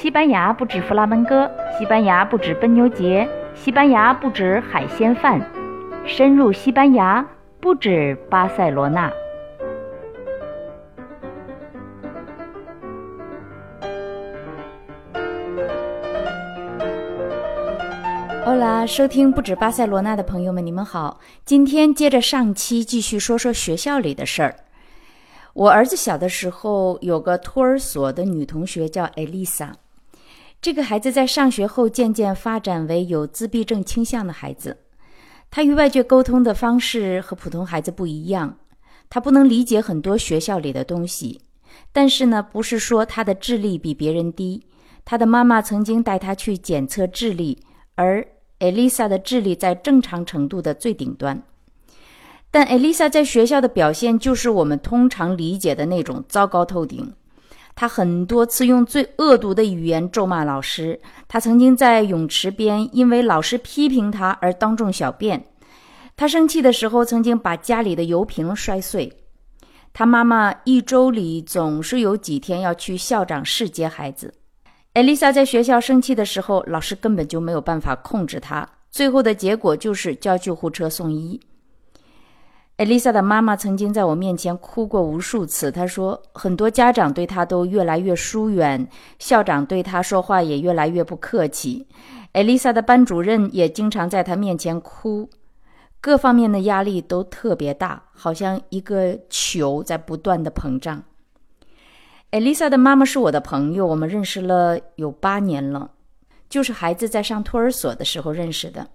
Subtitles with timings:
[0.00, 1.46] 西班牙不止弗拉门戈，
[1.78, 5.38] 西班牙不止奔牛节，西班牙不止海鲜饭，
[6.06, 7.22] 深入西班牙
[7.60, 9.12] 不止巴塞罗那。
[18.46, 21.20] 欧拉，收听不止巴塞罗那的朋友们，你们好。
[21.44, 24.56] 今天接着上期继续说说学校里的事儿。
[25.52, 29.76] 我儿子小的时候有个托儿所的女同学叫艾丽莎，
[30.60, 34.76] 这个孩子在上学后渐渐发展为有自闭症倾向的孩子。
[35.50, 38.58] 他与外界沟通的方式和普通孩子不一样，
[39.08, 41.40] 他不能理解很多学校里的东西。
[41.92, 44.64] 但是呢，不是说他的智力比别人低。
[45.04, 47.58] 他的妈妈曾经带他去检测智力，
[47.94, 48.26] 而。
[48.60, 51.42] 艾丽莎的智力在正常程度的最顶端，
[52.50, 57.10] 但艾丽莎在学校的表现就是我们通常理解的那种糟糕透顶。
[57.74, 61.00] 他很多次用最恶毒的语言咒骂老师。
[61.28, 65.42] 他曾经在泳池边因为老师批评他而当众小便。
[66.16, 69.10] 他生气的时候曾经把家里的油瓶摔碎。
[69.92, 74.32] 他妈妈一周里总是有几天要去校长室接孩子。
[74.92, 78.68] 艾丽莎在学校生气的时候，老师根本就没有办法控制她。
[78.90, 81.40] 最后的结果就是叫救护车送医。
[82.80, 85.70] 艾丽莎的妈妈曾经在我面前哭过无数次。
[85.70, 91.86] 她说，很多家长对她都越来越疏远，校长对她说话也越来越不客气。
[92.32, 95.28] 艾丽莎的班主任也经常在她面前哭，
[96.00, 101.02] 各方面的压力都特别大，好像一个球在不断的膨胀。
[102.30, 105.90] 艾丽莎的妈妈是我的朋友，我们认识了有八年了，
[106.48, 108.88] 就是孩子在上托儿所的时候认识的。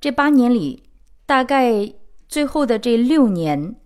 [0.00, 0.84] 这八年里，
[1.26, 1.92] 大概
[2.34, 3.76] 最后的这六年，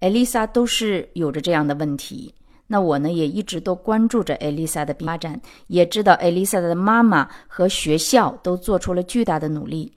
[0.00, 2.34] 艾丽莎都是有着这样的问题。
[2.66, 9.94] 那我呢，也一直都关注着艾丽莎的发展，也知道艾丽莎的妈妈和学校都做出了巨大的努力。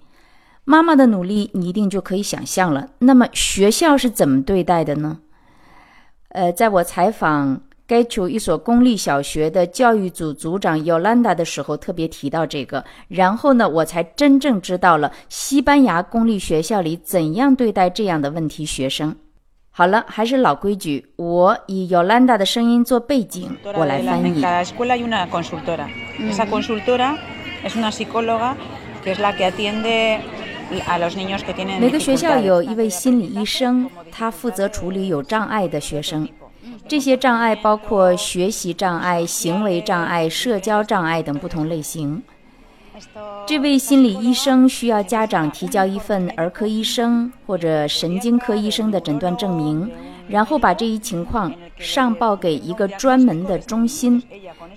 [0.66, 2.92] 妈妈的努力，你一定就可以想象了。
[3.00, 5.22] 那么学校是怎么对待的呢？
[6.30, 12.84] 呃，在我采访该球一所公立小学的教育组组长 Yolanda 的时候，特别提到这个。
[13.08, 19.16] 然后呢，我才真正知道了西班牙公立学校里怎样对待这样的问题学生。
[19.70, 24.44] 好了，还是老规矩，我以 Yolanda 的声音做背景，我来翻译。
[31.80, 36.28] 每个学校有一位心理医生，他负责处理有障碍的学生。
[36.88, 42.22] 这些障碍包括学习障碍、行为障碍、社交障碍等不同类型。
[43.46, 49.92] 这位心理医生需要家长提交一份儿科医生或者神经科医生的诊断证明，
[50.28, 54.24] 然后把这一情况上报给一个专门的中心。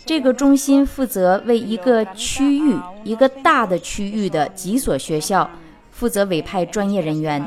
[0.05, 5.49] 这个中心负责为一个区域、一个大的区域的几所学校。
[5.91, 7.45] 负责委派专业人员，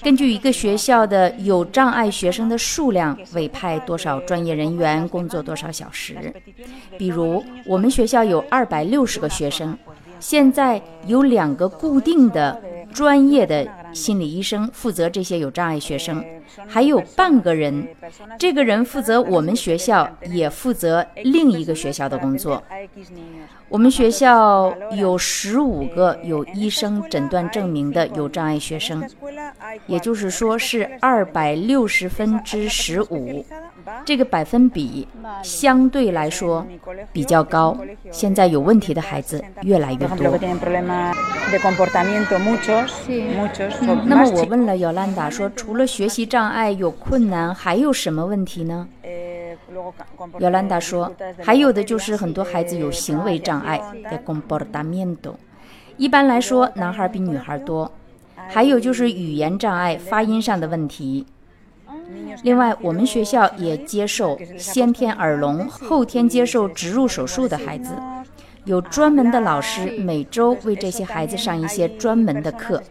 [0.00, 6.32] 根据一个学校的有障碍学生的数量，委派多少专业人员工作多少小时。
[6.96, 9.76] 比如，我们学校有二百六十个学生，
[10.20, 12.60] 现在有两个固定的
[12.92, 16.24] 专业的心理医生负责这些有障碍学生，
[16.66, 17.88] 还有半个人，
[18.38, 22.62] 这个人负责我们学校，也负责另一个学校的工作。
[23.68, 29.02] 我们学校有十五个有医生诊断证明的有障碍学生，
[29.86, 33.44] 也就是说是二百六十分之十五，
[34.04, 35.08] 这个百分比
[35.42, 36.66] 相对来说
[37.12, 37.76] 比较高。
[38.10, 40.38] 现在有问题的孩子越来越多。
[44.04, 48.88] 那么我问了尤兰达说，除了学习障碍有困难，还有什么问题呢？
[50.38, 51.10] 尤兰达说
[51.42, 55.34] ：“还有的就是很多孩子有行为障碍的 comportamiento，
[55.96, 57.90] 一般来说男孩比女孩多。
[58.48, 61.24] 还有就是语言障碍、发音上的问题。
[62.42, 67.92] 另外，我们学校也接受先天耳聋、后天接受植入手术的孩子，
[68.64, 72.82] 有专门的老师每周为这些孩子上一些专门的课。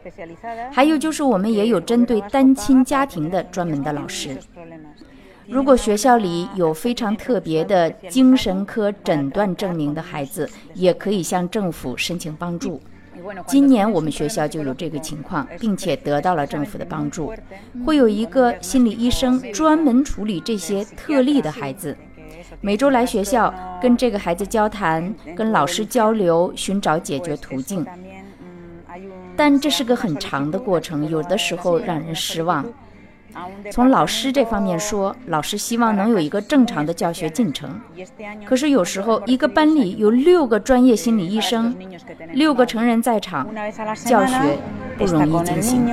[0.71, 4.37] 还有就是我们也有针对单亲家庭的专门的老师。”
[5.47, 12.79] 如果学校里有非常特别的精神科诊断证明的孩子，也可以向政府申请帮助。
[13.45, 17.33] 今年我们学校就有这个情况，并且得到了政府的帮助。
[17.85, 21.97] 会有一个心理医生专门处理这些特例的孩子，
[22.59, 27.85] 每周来学校跟这个孩子交谈，跟老师交流，寻找解决途径。
[29.37, 32.65] 但这是个很长的过程，有的时候让人失望。
[33.71, 37.79] 从老师这方面说，老师希望能有一个正常的教学进程。
[38.45, 41.73] 可是有时候，一个班里有六个专业心理医生，
[42.33, 43.47] 六个成人在场，
[44.05, 44.35] 教学
[44.97, 45.87] 不容易进行。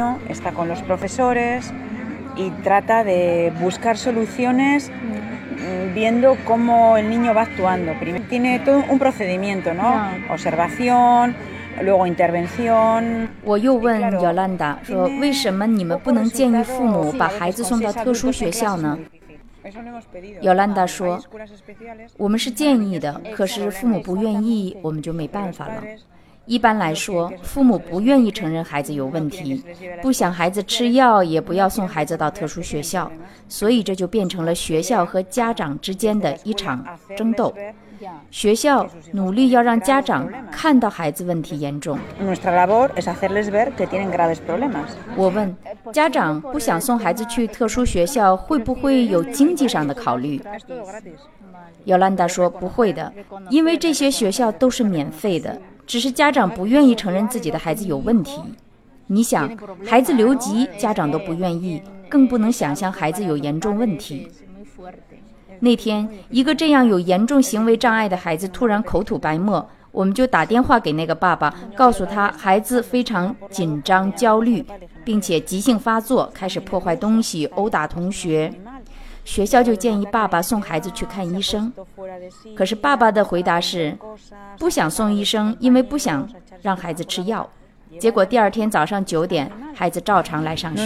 [5.93, 7.93] viendo cómo el niño va actuando.
[8.29, 10.09] Tiene todo un procedimiento, ¿no?
[10.29, 11.35] Observación,
[11.81, 13.29] luego intervención.
[13.43, 18.97] 我又问姚兰达说：“为什么你们不能建议父母把孩子送到特殊学校呢？”
[20.41, 21.21] 姚兰达说：“
[22.17, 25.83] 我们是建议的，可是父母不愿意，我们就没办法了。”
[26.48, 29.62] 一般来说，父母不愿意承认孩子有问题，
[30.00, 33.12] 不想孩子吃药，也不要送孩子到特殊学校，
[33.48, 36.82] 所以这就变成了学校和家长之间的一场
[37.14, 37.54] 争斗。
[38.30, 41.98] 学校努力要让家长看到孩子问题严重。
[45.16, 45.56] 我问
[45.92, 50.40] 家长不想送孩子去特殊学校，会不会有经济上的考虑？
[51.84, 53.12] 尤兰达说不会的，
[53.50, 55.60] 因为这些学校都是免费的。
[55.88, 58.38] 只是家长不愿意承认自己的孩子有问题。
[59.06, 59.50] 你想，
[59.86, 64.28] 孩子留级，家长都不愿意，更不能想象孩子有严重问题。
[65.60, 74.62] 那天，一个这样有严重行为障碍的孩子突然口吐白沫，我们就打电话给那个爸爸，告诉他孩子非常紧张、焦虑，
[75.04, 78.52] 并且急性发作，开始破坏东西、殴打同学。
[79.28, 81.70] 学校就建议爸爸送孩子去看医生，
[82.56, 83.94] 可是爸爸的回答是
[84.58, 86.26] 不想送医生，因为不想
[86.62, 87.46] 让孩子吃药。
[88.00, 90.82] 结果第二天早上九点，孩子照常来上学。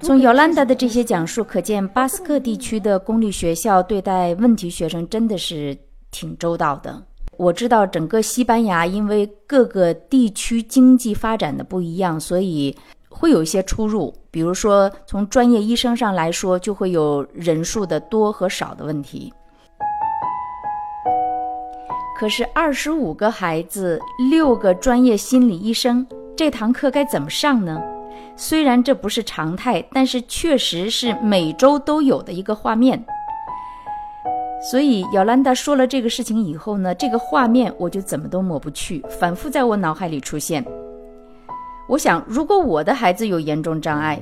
[0.00, 5.76] 从尤兰达的这些讲述可见，巴斯克地区的公立学校对待问题学生真的是
[6.10, 7.04] 挺周到的。
[7.36, 12.74] 我知道整个西班牙因为各个地区经济发展的不一样，所以。
[13.18, 19.32] 会有一些出入，比如说从专业医生上来说，就会有人数的多和少的问题。
[22.16, 24.00] 可是二十五个孩子，
[24.30, 26.06] 六个专业心理医生，
[26.36, 27.82] 这堂课该怎么上呢？
[28.36, 33.04] 虽然这不是常态，但是确实是每周都有的一个画面。
[34.70, 40.64] 所以，姚兰达说了这个事情以后呢，这个画面我就怎么都抹不去，反复在我脑海里出现。
[41.88, 44.20] 我想，如果我的孩子有严重障碍，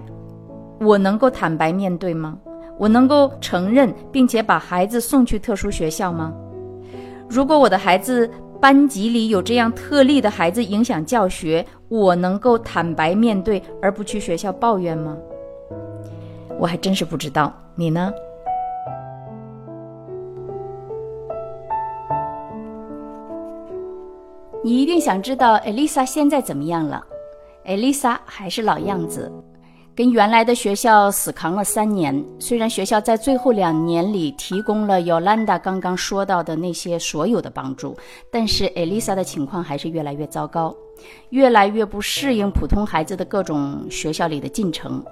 [0.80, 2.38] 我能够坦白面对吗？
[2.78, 6.32] 我能够承认并且把孩子送去特殊学校吗？
[7.28, 8.30] 如果我的孩子
[8.60, 15.16] 班级里有这样特例的孩子影响教学，我能够坦白面对而不去学校抱怨吗？
[16.60, 18.12] 我还真是不知道，你呢？
[24.62, 27.04] 你一定想知道艾丽莎现在怎么样了。
[27.66, 29.28] 艾丽莎还是老样子，
[29.92, 32.24] 跟原来的学校死扛了三年。
[32.38, 37.96] 虽然学校在最后两年里提供了尤兰达刚刚说到的那些所有的帮助，
[38.30, 40.72] 但是艾丽莎的情况还是越来越糟糕，
[41.30, 45.04] 越来越不适应普通孩子的各种学校里的进程。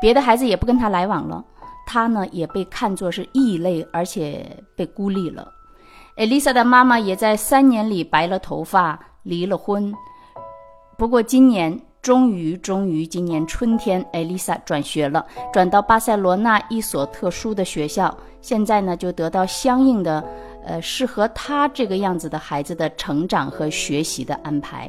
[0.00, 1.44] 别的孩子也不跟他来往了，
[1.88, 5.52] 他呢也被看作是异类，而且被孤立了。
[6.16, 9.92] 艾丽莎的妈妈也在三年里白了头发，离了婚。
[10.96, 11.76] 不过今年。
[12.06, 18.16] 终于，终于，今年春天，艾丽莎转学了，转到巴塞罗那一所特殊的学校。
[18.40, 20.24] 现在呢，就得到相应的，
[20.64, 24.88] 呃，适合她这个样子的孩子的成长和学习的安排。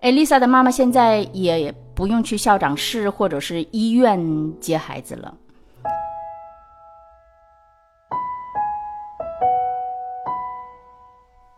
[0.00, 4.18] 艾丽莎的妈妈现在也不用去校长室或者是医院
[4.60, 5.34] 接孩子了。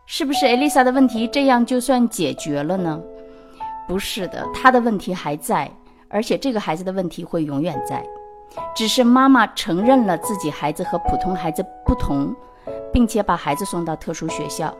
[0.05, 3.01] 是不是艾丽莎的问题这样就算解决了呢？
[3.91, 5.69] 不是的，他的问题还在，
[6.07, 8.01] 而且这个孩子的问题会永远在。
[8.73, 12.33] 只是妈妈承认了自己孩子和普通孩子不同，
[12.93, 14.73] 并且把孩子送到特殊学校。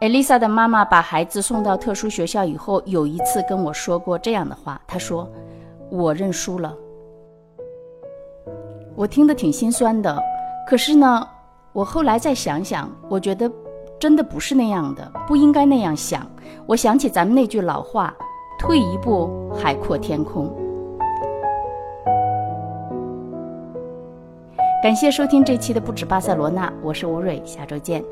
[0.00, 5.30] 艾丽莎的妈妈把孩子送到特殊学校以后，有一次跟我说过这样的话：“她说，
[5.88, 6.74] 我认输了。”
[8.96, 10.20] 我听得挺心酸的。
[10.66, 11.24] 可是呢，
[11.72, 13.48] 我后来再想想，我觉得。
[14.04, 16.30] 真的不是那样的，不应该那样想。
[16.66, 18.14] 我想起咱们那句老话
[18.60, 20.46] ：“退一步，海阔天空。”
[24.82, 28.04] 感谢收听这期的不止巴塞罗那，我是吴蕊，下周见。